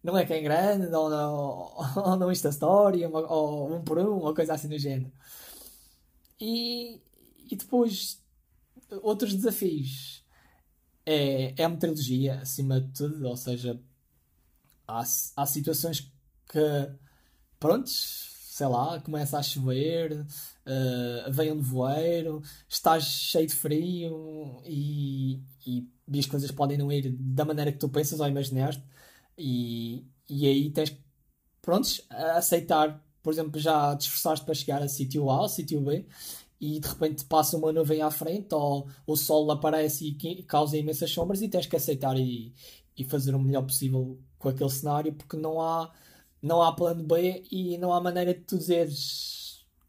[0.04, 4.00] Não é que é grande, ou não, ou não Insta Story, ou, ou um por
[4.00, 5.12] um, ou coisa assim do género.
[6.40, 7.02] E,
[7.52, 8.22] e depois,
[9.02, 10.25] outros desafios.
[11.06, 13.80] É, é a meteorologia, acima de tudo, ou seja,
[14.88, 15.04] há,
[15.36, 16.12] há situações
[16.48, 16.60] que,
[17.60, 25.42] prontos, sei lá, começa a chover, uh, vem um nevoeiro, estás cheio de frio e,
[25.68, 28.84] e, e, as coisas podem não ir da maneira que tu pensas ou imaginaste
[29.38, 30.96] e, e aí tens
[31.62, 36.06] prontos a aceitar, por exemplo, já te esforçaste para chegar a sítio A, sítio B
[36.60, 41.12] e de repente passa uma nuvem à frente ou o sol aparece e causa imensas
[41.12, 42.54] sombras e tens que aceitar e,
[42.98, 45.92] e fazer o melhor possível com aquele cenário porque não há
[46.42, 49.46] não há plano B e não há maneira de tu dizeres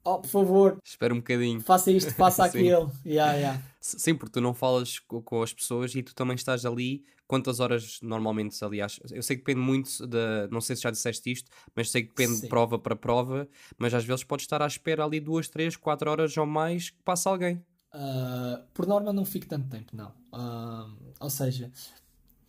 [0.07, 2.91] oh, por favor, espera um bocadinho, faça isto, faça aquilo.
[3.05, 3.63] Yeah, yeah.
[3.81, 7.61] Sim, porque tu não falas com, com, as pessoas e tu também estás ali quantas
[7.61, 11.51] horas normalmente, aliás, eu sei que depende muito da, não sei se já disseste isto,
[11.75, 12.43] mas sei que depende Sim.
[12.43, 16.11] de prova para prova, mas às vezes pode estar à espera ali duas, três, quatro
[16.11, 17.63] horas ou mais que passa alguém.
[17.95, 20.13] Uh, por norma não fico tanto tempo, não.
[20.33, 21.73] Uh, ou seja,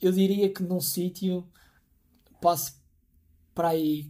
[0.01, 1.47] eu diria que num sítio
[2.41, 2.75] passo
[3.53, 4.09] para aí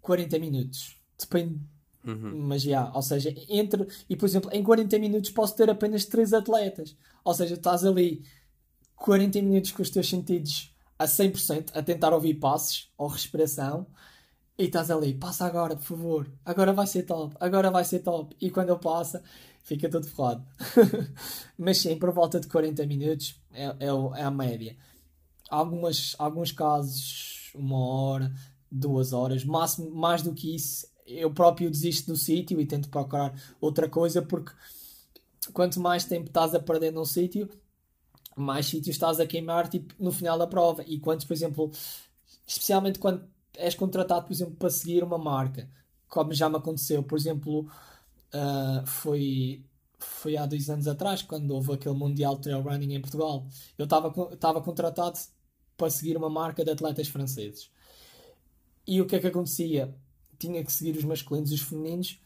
[0.00, 0.96] 40 minutos.
[1.18, 1.60] Depende.
[2.06, 2.46] Uhum.
[2.46, 3.86] Mas já, ou seja, entre.
[4.08, 6.96] E por exemplo, em 40 minutos posso ter apenas 3 atletas.
[7.24, 8.22] Ou seja, estás ali
[9.04, 13.86] 40 minutos com os teus sentidos a 100% a tentar ouvir passos ou respiração
[14.56, 18.34] e estás ali, passa agora, por favor, agora vai ser top, agora vai ser top.
[18.40, 19.22] E quando ele passa,
[19.62, 20.42] fica todo ferrado.
[21.58, 24.74] Mas sim, por volta de 40 minutos é, é, é a média.
[25.50, 28.32] Algumas, alguns casos, uma hora,
[28.70, 33.38] duas horas, máximo, mais do que isso, eu próprio desisto do sítio e tento procurar
[33.60, 34.52] outra coisa porque
[35.52, 37.50] quanto mais tempo estás a perder num sítio,
[38.36, 40.82] mais sítios estás a queimar tipo, no final da prova.
[40.86, 41.70] E quantos, por exemplo,
[42.46, 43.24] especialmente quando
[43.56, 45.68] és contratado, por exemplo, para seguir uma marca,
[46.08, 47.60] como já me aconteceu, por exemplo,
[48.34, 49.64] uh, foi,
[49.98, 53.46] foi há dois anos atrás, quando houve aquele Mundial Trail Running em Portugal.
[53.78, 55.18] Eu estava contratado
[55.76, 57.70] para seguir uma marca de atletas franceses.
[58.86, 59.94] E o que é que acontecia?
[60.38, 62.20] Tinha que seguir os masculinos e os femininos,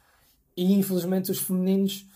[0.57, 2.07] e infelizmente os femininos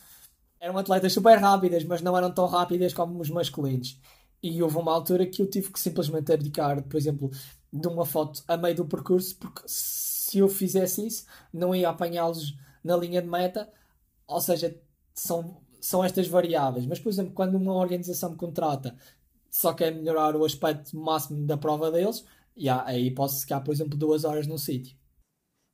[0.62, 4.00] eram atletas super rápidas, mas não eram tão rápidas como os masculinos.
[4.40, 7.30] E houve uma altura que eu tive que simplesmente abdicar, por exemplo,
[7.72, 12.56] de uma foto a meio do percurso, porque se eu fizesse isso, não ia apanhá-los
[12.82, 13.68] na linha de meta.
[14.24, 14.80] Ou seja,
[15.12, 16.86] são, são estas variáveis.
[16.86, 18.96] Mas, por exemplo, quando uma organização me contrata
[19.50, 22.24] só quer melhorar o aspecto máximo da prova deles,
[22.56, 24.96] yeah, aí posso ficar, por exemplo, duas horas num sítio.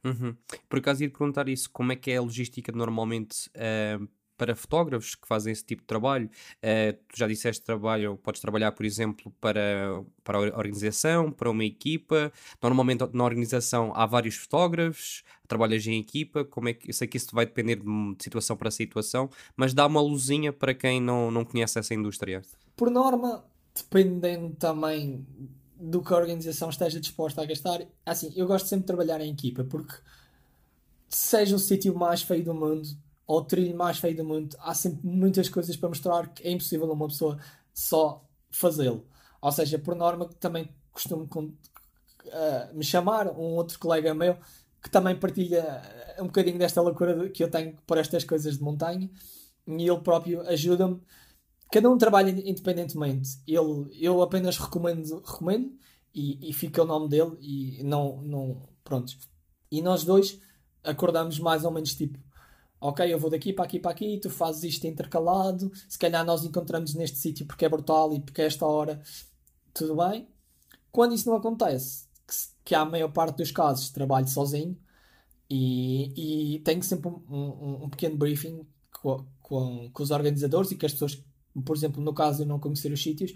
[0.05, 0.35] Uhum.
[0.69, 5.17] Por acaso ia perguntar isso, como é que é a logística normalmente uh, para fotógrafos
[5.17, 6.31] que fazem esse tipo de trabalho.
[6.63, 11.65] Uh, tu já disseste trabalho, podes trabalhar, por exemplo, para, para a organização, para uma
[11.65, 12.33] equipa.
[12.63, 16.45] Normalmente na organização há vários fotógrafos, trabalhas em equipa.
[16.45, 19.75] Como é que eu sei que isso vai depender de, de situação para situação, mas
[19.75, 22.41] dá uma luzinha para quem não, não conhece essa indústria.
[22.77, 25.27] Por norma, dependendo também
[25.75, 29.33] do que a organização esteja disposta a gastar, assim, eu gosto sempre de trabalhar em
[29.33, 29.95] equipa porque
[31.09, 32.89] seja o sítio mais feio do mundo
[33.29, 36.51] ou o trilho mais feio do mundo, há sempre muitas coisas para mostrar que é
[36.51, 37.39] impossível uma pessoa
[37.75, 39.07] só fazê-lo.
[39.43, 44.39] Ou seja, por norma, também costumo uh, me chamar um outro colega meu
[44.83, 48.63] que também partilha eh, um bocadinho desta loucura que eu tenho por estas coisas de
[48.63, 49.11] montanha
[49.67, 51.03] e ele próprio ajuda-me.
[51.71, 53.41] Cada um trabalha independentemente.
[53.47, 55.77] Ele, eu apenas recomendo, recomendo
[56.15, 59.15] e, e fica o nome dele e não, não, pronto.
[59.71, 60.41] E nós dois
[60.85, 62.19] acordamos mais ou menos tipo
[62.81, 66.45] ok, eu vou daqui para aqui para aqui, tu fazes isto intercalado, se calhar nós
[66.45, 69.03] encontramos neste sítio porque é brutal e porque é esta hora,
[69.75, 70.29] tudo bem.
[70.93, 74.77] Quando isso não acontece, que, que a maior parte dos casos trabalho sozinho
[75.51, 80.77] e, e tenho sempre um, um, um pequeno briefing com, com, com, os organizadores e
[80.77, 81.23] com as pessoas,
[81.65, 83.35] por exemplo, no caso de não conhecer os sítios,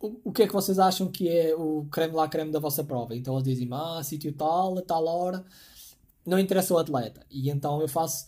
[0.00, 2.82] o, o que é que vocês acham que é o creme lá creme da vossa
[2.84, 3.14] prova?
[3.14, 5.44] Então eles dizem, ah, sítio tal, a tal hora
[6.26, 7.24] não interessa o atleta.
[7.30, 8.26] E então eu faço,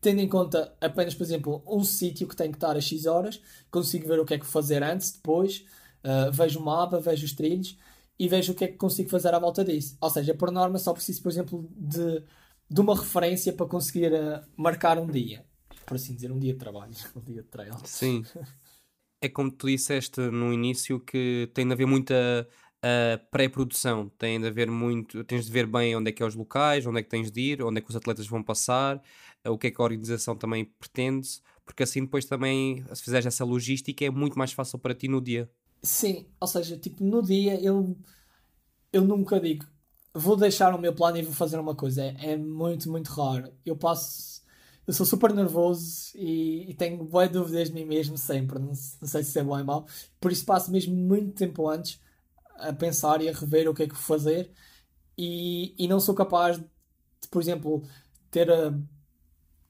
[0.00, 3.40] tendo em conta apenas, por exemplo, um sítio que tem que estar a X horas,
[3.70, 5.64] consigo ver o que é que fazer antes, depois,
[6.04, 7.76] uh, vejo o mapa, vejo os trilhos
[8.18, 9.96] e vejo o que é que consigo fazer à volta disso.
[10.00, 12.22] Ou seja, por norma, só preciso, por exemplo, de,
[12.68, 15.44] de uma referência para conseguir uh, marcar um dia.
[15.86, 17.74] Por assim dizer, um dia de trabalho, um dia de trail.
[17.84, 18.24] Sim.
[19.20, 22.46] É como tu disseste no início que tem de haver muita
[22.82, 24.10] a pré-produção.
[24.18, 27.00] Tem de haver muito, tens de ver bem onde é que é os locais, onde
[27.00, 29.02] é que tens de ir, onde é que os atletas vão passar,
[29.44, 31.28] eh, o que é que a organização também pretende,
[31.64, 35.20] porque assim depois também, se fizeres essa logística, é muito mais fácil para ti no
[35.20, 35.50] dia.
[35.82, 37.96] Sim, ou seja, tipo, no dia eu,
[38.92, 39.64] eu nunca digo
[40.18, 42.02] vou deixar o meu plano e vou fazer uma coisa.
[42.02, 43.52] É, é muito, muito raro.
[43.64, 44.42] Eu passo.
[44.86, 48.58] Eu sou super nervoso e, e tenho boas dúvidas de mim mesmo sempre.
[48.58, 49.86] Não, não sei se é bom ou mal.
[50.20, 52.00] Por isso passo mesmo muito tempo antes
[52.58, 54.50] a pensar e a rever o que é que vou fazer
[55.16, 56.64] e, e não sou capaz de,
[57.30, 57.82] por exemplo,
[58.30, 58.48] ter,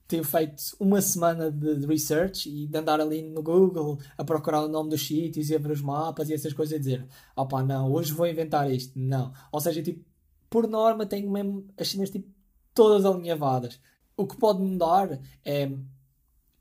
[0.07, 4.63] ter feito uma semana de, de, research e de andar ali no Google a procurar
[4.63, 7.63] o nome dos sítios e a ver os mapas e essas coisas e dizer opá,
[7.63, 8.97] não, hoje vou inventar isto.
[8.97, 9.33] Não.
[9.51, 10.05] Ou seja, tipo,
[10.49, 12.29] por norma tenho mesmo as cenas tipo,
[12.73, 13.79] todas alinhavadas.
[14.15, 15.71] O que pode mudar é,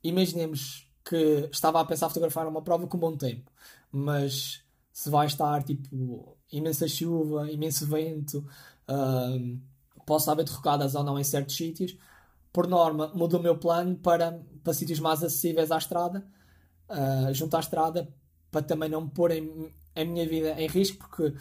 [0.03, 3.51] imaginemos que estava a pensar fotografar uma prova com bom tempo,
[3.91, 4.63] mas
[4.99, 8.45] se vai estar tipo imensa chuva, imenso vento,
[8.89, 9.61] uh,
[10.05, 11.97] posso haver derrocadas ou não em certos sítios.
[12.53, 16.27] Por norma, mudo o meu plano para, para sítios mais acessíveis à estrada,
[16.91, 18.13] uh, junto à estrada,
[18.51, 21.33] para também não pôr em, a minha vida em risco, porque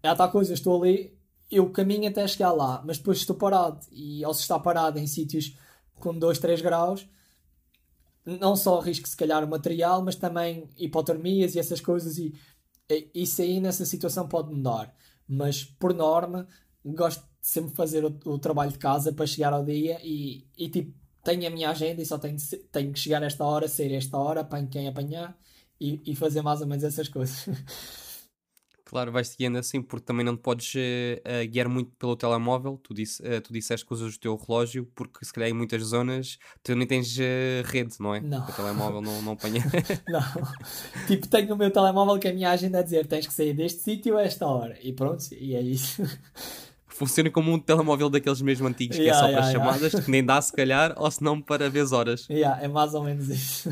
[0.00, 1.18] é tal coisa, estou ali,
[1.50, 5.58] eu caminho até chegar lá, mas depois estou parado, e ao estar parado em sítios
[5.96, 7.08] com 2, 3 graus,
[8.24, 12.32] não só risco se calhar o material, mas também hipotermias e essas coisas, e
[13.14, 14.94] isso aí nessa situação pode mudar.
[15.28, 16.46] Mas por norma,
[16.84, 20.68] gosto de sempre fazer o, o trabalho de casa para chegar ao dia e, e
[20.68, 20.94] tipo,
[21.24, 22.36] tenho a minha agenda e só tenho,
[22.70, 25.36] tenho que chegar a esta hora, a esta hora, para quem apanhar
[25.80, 27.46] e, e fazer mais ou menos essas coisas.
[28.86, 32.78] Claro, vais-te guiando assim, porque também não te podes uh, guiar muito pelo telemóvel.
[32.80, 35.82] Tu, disse, uh, tu disseste que usas o teu relógio, porque se calhar em muitas
[35.82, 38.20] zonas tu nem tens uh, rede, não é?
[38.20, 38.46] Não.
[38.48, 39.60] O telemóvel não, não apanha.
[40.08, 40.20] não.
[41.08, 43.80] Tipo, tenho o meu telemóvel que a minha agenda a dizer tens que sair deste
[43.80, 44.78] sítio a esta hora.
[44.80, 46.02] E pronto, e é isso.
[46.86, 49.80] Funciona como um telemóvel daqueles mesmo antigos, que yeah, é só yeah, para yeah.
[49.80, 52.26] chamadas, que nem dá se calhar, ou se não para ver horas.
[52.30, 53.68] Yeah, é mais ou menos isso.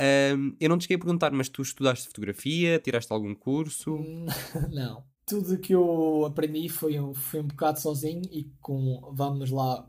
[0.00, 3.98] Um, eu não te cheguei a perguntar, mas tu estudaste fotografia, tiraste algum curso?
[4.70, 5.04] Não.
[5.26, 9.86] Tudo que eu aprendi foi um, foi um bocado sozinho e com, vamos lá,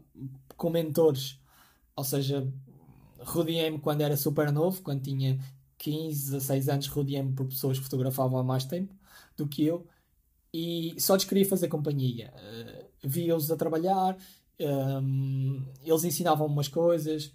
[0.57, 1.39] com mentores.
[1.95, 2.51] Ou seja,
[3.19, 5.39] rodeei-me quando era super novo, quando tinha
[5.77, 8.93] 15, 16 anos, rodeei-me por pessoas que fotografavam há mais tempo
[9.37, 9.87] do que eu
[10.53, 12.33] e só lhes queria fazer companhia.
[12.35, 14.17] Uh, Via-os a trabalhar,
[14.59, 17.33] um, eles ensinavam-me umas coisas,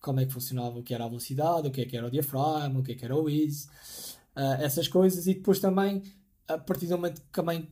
[0.00, 2.10] como é que funcionava, o que era a velocidade, o que é que era o
[2.10, 3.68] diafragma, o que é que era o ease,
[4.36, 6.02] uh, essas coisas, e depois também,
[6.46, 7.68] a partir do momento que também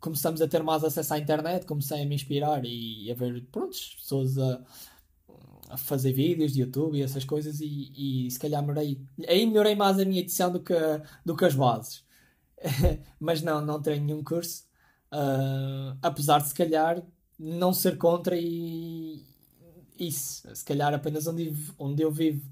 [0.00, 3.76] começamos a ter mais acesso à internet, comecei a me inspirar e a ver, pronto,
[3.96, 4.64] pessoas a,
[5.70, 9.74] a fazer vídeos de YouTube e essas coisas, e, e se calhar melhorei, aí melhorei
[9.74, 10.74] mais a minha edição do que,
[11.24, 12.04] do que as bases.
[13.20, 14.64] Mas não, não tenho nenhum curso,
[15.12, 17.02] uh, apesar de se calhar
[17.38, 19.24] não ser contra e,
[19.98, 22.42] isso, se calhar apenas onde, onde eu vivo.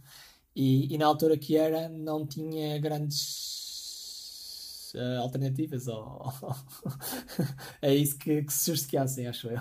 [0.55, 3.47] E, e na altura que era, não tinha grandes
[4.95, 5.87] uh, alternativas.
[5.89, 6.33] Ou...
[7.83, 9.59] é isso que, que se justificassem, acho eu.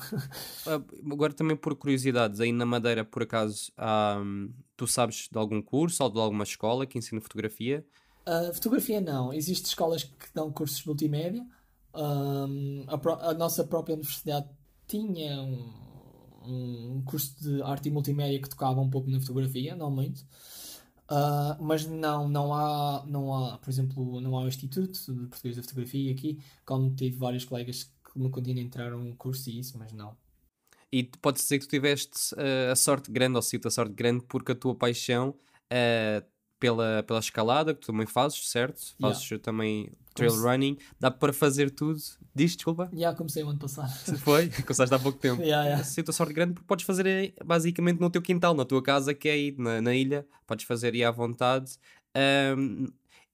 [0.66, 3.72] Ah, agora também por curiosidades, aí na Madeira, por acaso,
[4.20, 7.86] um, tu sabes de algum curso ou de alguma escola que ensina fotografia?
[8.28, 9.34] Uh, fotografia não.
[9.34, 11.46] Existem escolas que dão cursos multimédia.
[11.94, 14.50] Um, a, a, nossa própria universidade
[14.88, 15.72] tinha um,
[16.48, 20.26] um curso de arte e multimédia que tocava um pouco na fotografia, não muito.
[21.10, 25.56] Uh, mas não, não há, não há, por exemplo, não há o Instituto de Português
[25.56, 29.78] da Fotografia aqui, como tive vários colegas que no continente entraram um curso e isso,
[29.78, 30.18] mas não.
[30.92, 34.24] E pode dizer que tu tiveste uh, a sorte grande, ou sinto a sorte grande,
[34.28, 36.26] porque a tua paixão uh,
[36.60, 38.96] pela, pela escalada, que tu também fazes, certo?
[39.00, 39.44] Fazes yeah.
[39.44, 40.48] também trail Comece...
[40.48, 42.00] running, dá para fazer tudo.
[42.34, 42.86] Diz, desculpa?
[42.92, 43.92] Já yeah, comecei o ano passado.
[44.18, 44.50] Foi?
[44.64, 45.42] Começaste há pouco tempo.
[45.42, 45.84] yeah, yeah.
[45.84, 49.30] Sinto a sorte grande porque podes fazer basicamente no teu quintal, na tua casa, que
[49.30, 51.78] é aí na, na ilha, podes fazer aí à vontade.
[52.58, 52.88] Um,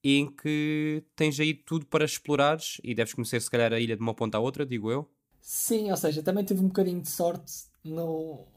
[0.04, 4.02] em que tens aí tudo para explorares e deves conhecer se calhar a ilha de
[4.02, 5.08] uma ponta à outra, digo eu.
[5.40, 8.48] Sim, ou seja, também tive um bocadinho de sorte no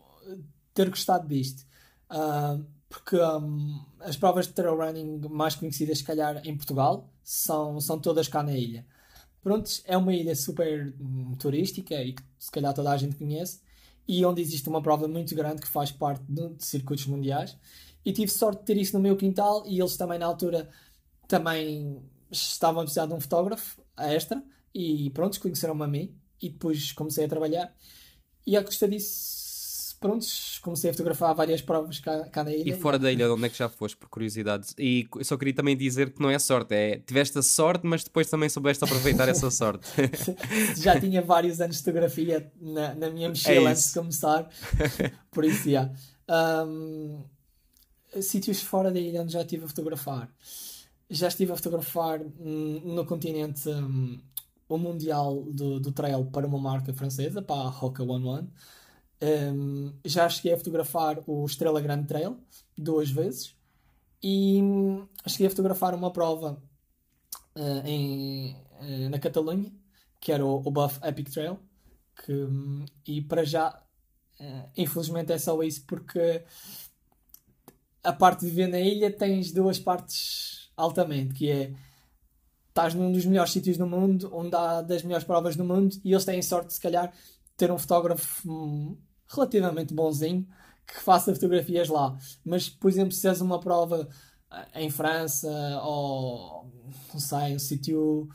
[0.73, 1.67] ter gostado disto.
[2.11, 7.81] Uh, porque um, as provas de trail running mais conhecidas, se calhar, em Portugal, são,
[7.81, 8.87] são todas cá na ilha.
[9.43, 13.61] Pronto, é uma ilha super hum, turística e que se calhar toda a gente conhece,
[14.07, 17.57] e onde existe uma prova muito grande que faz parte de, de circuitos mundiais.
[18.05, 20.69] E tive sorte de ter isso no meu quintal, e eles também, na altura,
[21.27, 26.93] também estavam a precisar de um fotógrafo extra, e pronto, conheceram-me a mim, e depois
[26.93, 27.75] comecei a trabalhar.
[28.47, 29.44] E a custa disso
[30.05, 30.27] pronto,
[30.61, 32.69] comecei a fotografar várias provas cá, cá na ilha.
[32.69, 34.75] E fora da ilha, onde é que já foste, por curiosidade?
[34.79, 38.29] E só queria também dizer que não é sorte, é tiveste a sorte, mas depois
[38.29, 39.89] também soubeste aproveitar essa sorte.
[40.77, 44.47] já tinha vários anos de fotografia na, na minha mochila é antes de começar,
[45.33, 45.91] por isso, já.
[46.29, 47.25] Um,
[48.21, 50.29] sítios fora da ilha onde já estive a fotografar.
[51.09, 54.21] Já estive a fotografar no continente um,
[54.69, 58.49] o Mundial do, do Trail para uma marca francesa, para a Roca One One.
[59.25, 62.37] Um, já cheguei a fotografar o Estrela Grande Trail
[62.77, 63.57] duas vezes
[64.23, 66.63] e um, cheguei a fotografar uma prova
[67.57, 69.73] uh, em, uh, na Catalunha
[70.21, 71.59] que era o, o Buff Epic Trail
[72.23, 73.83] que, um, e para já
[74.41, 76.45] uh, infelizmente é só isso porque
[78.03, 81.73] a parte de viver na ilha tens duas partes altamente que é
[82.69, 86.13] estás num dos melhores sítios do mundo onde há das melhores provas do mundo e
[86.13, 87.11] eles têm sorte se calhar
[87.57, 88.99] ter um fotógrafo hum,
[89.29, 90.47] relativamente bonzinho
[90.87, 92.17] que faça fotografias lá.
[92.45, 94.09] Mas, por exemplo, se és uma prova
[94.53, 95.49] eh, em França
[95.83, 96.71] ou
[97.13, 98.29] não sei, um sítio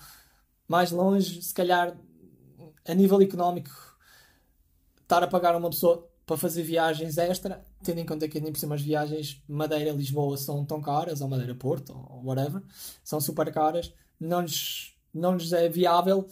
[0.67, 1.97] mais longe, se calhar
[2.87, 3.69] a nível económico
[5.01, 8.59] estar a pagar uma pessoa para fazer viagens extra, tendo em conta que nem por
[8.59, 12.61] cima as viagens Madeira-Lisboa são tão caras, ou Madeira-Porto, ou whatever,
[13.03, 16.27] são super caras, não lhes, não lhes é viável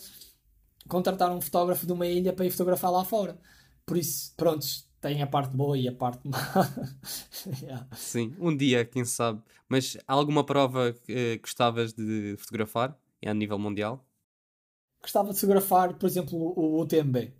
[0.88, 3.39] contratar um fotógrafo de uma ilha para ir fotografar lá fora.
[3.88, 6.38] Por isso, prontos, tem a parte boa e a parte má.
[7.63, 7.88] yeah.
[7.95, 9.41] Sim, um dia, quem sabe.
[9.69, 14.05] Mas há alguma prova que gostavas de fotografar a nível mundial?
[15.01, 17.33] Gostava de fotografar, por exemplo, o UTMB.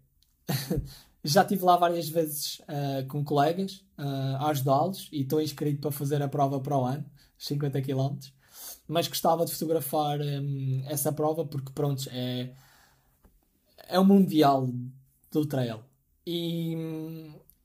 [1.22, 5.92] Já estive lá várias vezes uh, com colegas uh, a ajudá-los e estou inscrito para
[5.92, 7.06] fazer a prova para o ano,
[7.38, 8.18] 50 km.
[8.88, 12.54] Mas gostava de fotografar um, essa prova porque, pronto, é,
[13.90, 14.70] é o mundial
[15.30, 15.84] do trail.
[16.30, 16.76] E,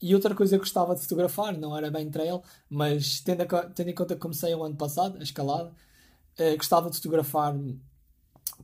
[0.01, 2.41] e outra coisa que gostava de fotografar, não era bem trail,
[2.71, 5.73] mas tendo, a, tendo em conta que comecei o ano passado, a escalada,
[6.39, 7.57] uh, gostava de fotografar,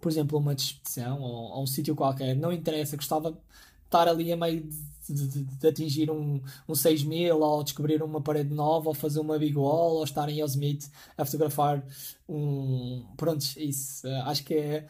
[0.00, 3.38] por exemplo, uma expedição ou, ou um sítio qualquer, não interessa, gostava de
[3.86, 4.68] estar ali a meio
[5.08, 9.36] de, de, de, atingir um, um 6000 ou descobrir uma parede nova ou fazer uma
[9.36, 11.84] big wall ou estar em Yosemite a fotografar
[12.28, 13.04] um.
[13.16, 14.06] Pronto, isso.
[14.06, 14.88] Uh, acho que é,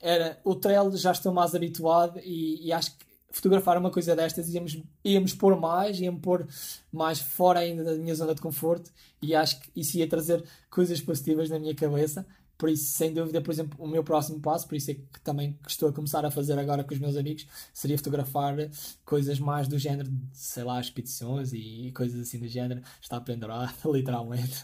[0.00, 0.40] era.
[0.44, 4.82] O trail já estou mais habituado e, e acho que fotografar uma coisa destas, íamos,
[5.04, 6.46] íamos pôr mais, íamos pôr
[6.90, 11.00] mais fora ainda da minha zona de conforto e acho que isso ia trazer coisas
[11.02, 12.26] positivas na minha cabeça.
[12.56, 15.58] Por isso, sem dúvida, por exemplo, o meu próximo passo, por isso é que também
[15.68, 18.56] estou a começar a fazer agora com os meus amigos, seria fotografar
[19.04, 22.80] coisas mais do género sei lá, expedições e coisas assim do género.
[23.02, 24.62] Está pendurado, literalmente.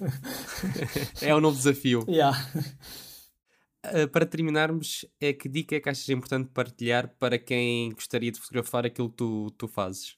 [1.20, 2.06] é um novo desafio.
[2.08, 2.38] Yeah.
[3.84, 8.38] Uh, para terminarmos, é que dica é que achas importante partilhar para quem gostaria de
[8.38, 10.16] fotografar aquilo que tu, tu fazes?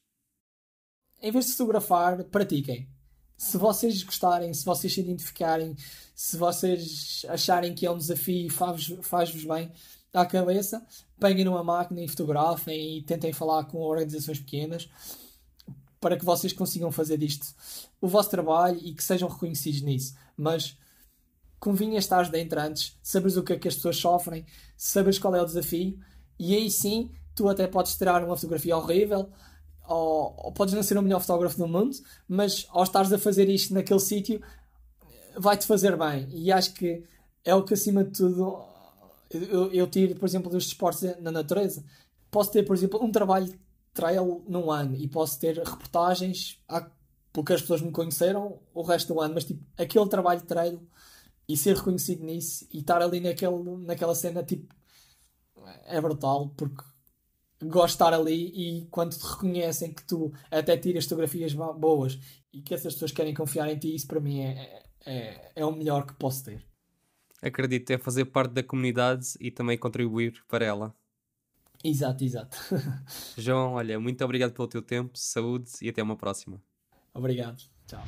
[1.21, 2.87] Em vez de fotografar, pratiquem.
[3.35, 5.75] Se vocês gostarem, se vocês se identificarem,
[6.13, 9.71] se vocês acharem que é um desafio e faz-vos faz bem
[10.13, 10.85] à cabeça,
[11.19, 14.87] peguem numa máquina e fotografem e tentem falar com organizações pequenas
[15.99, 17.47] para que vocês consigam fazer disto
[17.99, 20.15] o vosso trabalho e que sejam reconhecidos nisso.
[20.37, 20.77] Mas
[21.65, 24.45] convinha estar dentro antes, sabes o que é que as pessoas sofrem,
[24.77, 25.97] sabes qual é o desafio,
[26.37, 29.27] e aí sim tu até podes tirar uma fotografia horrível,
[29.87, 31.97] ou, ou podes não ser o melhor fotógrafo do mundo,
[32.27, 34.39] mas ao estares a fazer isto naquele sítio,
[35.35, 36.27] vai-te fazer bem.
[36.29, 37.03] E acho que
[37.43, 38.63] é o que acima de tudo
[39.31, 41.83] eu, eu tiro, por exemplo, dos esportes na natureza.
[42.29, 43.51] Posso ter, por exemplo, um trabalho
[43.91, 46.59] trail num ano e posso ter reportagens
[47.33, 50.79] porque as pessoas me conheceram o resto do ano, mas tipo, aquele trabalho de trail
[51.47, 54.73] e ser reconhecido nisso e estar ali naquele, naquela cena, tipo,
[55.85, 56.83] é brutal porque
[57.63, 62.19] gosto de estar ali e quando te reconhecem que tu até tiras fotografias boas
[62.51, 65.71] e que essas pessoas querem confiar em ti, isso para mim é, é, é o
[65.71, 66.65] melhor que posso ter.
[67.41, 70.95] Acredito, é fazer parte da comunidade e também contribuir para ela.
[71.83, 72.57] Exato, exato.
[73.37, 76.59] João, olha, muito obrigado pelo teu tempo, saúde e até uma próxima.
[77.13, 77.61] Obrigado.
[77.85, 78.03] Tchau.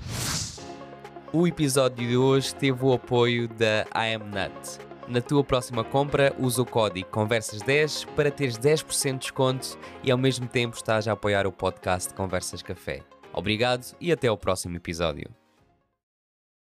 [1.33, 4.79] O episódio de hoje teve o apoio da IamNut.
[5.09, 10.17] Na tua próxima compra, usa o código Conversas10 para teres 10% de desconto e ao
[10.17, 13.01] mesmo tempo estás a apoiar o podcast Conversas Café.
[13.33, 15.29] Obrigado e até ao próximo episódio.